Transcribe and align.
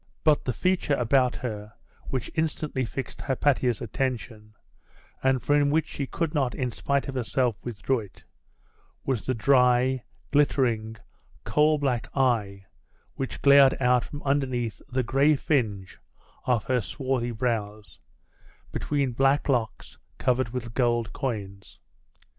Put 0.23 0.45
the 0.45 0.51
feature 0.51 0.95
about 0.95 1.35
her 1.35 1.73
which 2.07 2.31
instantly 2.33 2.85
fixed 2.85 3.21
Hypatia's 3.21 3.81
attention, 3.83 4.55
and 5.21 5.43
from 5.43 5.69
which 5.69 5.85
she 5.87 6.07
could 6.07 6.33
not 6.33 6.55
in 6.55 6.71
spite 6.71 7.07
of 7.07 7.13
herself 7.13 7.55
withdraw 7.63 7.99
it, 7.99 8.23
was 9.05 9.21
the 9.21 9.35
dry, 9.35 10.01
glittering, 10.31 10.95
coal 11.43 11.77
black 11.77 12.07
eye 12.15 12.65
which 13.13 13.43
glared 13.43 13.77
out 13.79 14.03
from 14.03 14.23
underneath 14.23 14.81
the 14.89 15.03
gray 15.03 15.35
fringe 15.35 15.99
of 16.45 16.63
her 16.63 16.81
swarthy 16.81 17.29
brows, 17.29 17.99
between 18.71 19.11
black 19.11 19.47
locks 19.47 19.99
covered 20.17 20.49
with 20.49 20.73
gold 20.73 21.13
coins. 21.13 21.77